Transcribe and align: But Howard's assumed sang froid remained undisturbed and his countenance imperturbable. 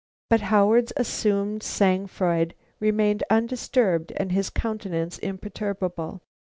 But 0.31 0.41
Howard's 0.41 0.91
assumed 0.97 1.61
sang 1.61 2.07
froid 2.07 2.55
remained 2.79 3.21
undisturbed 3.29 4.11
and 4.15 4.31
his 4.31 4.49
countenance 4.49 5.19
imperturbable. 5.19 6.23